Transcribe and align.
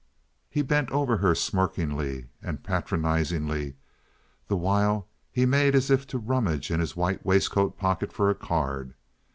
He 0.49 0.63
bent 0.63 0.89
over 0.89 1.17
her 1.17 1.35
smirkingly 1.35 2.25
and 2.41 2.63
patronizingly 2.63 3.75
the 4.47 4.57
while 4.57 5.07
he 5.31 5.45
made 5.45 5.75
as 5.75 5.91
if 5.91 6.07
to 6.07 6.17
rummage 6.17 6.71
in 6.71 6.79
his 6.79 6.95
white 6.95 7.23
waistcoat 7.23 7.77
pocket 7.77 8.11
for 8.11 8.27
a 8.27 8.33
card. 8.33 8.95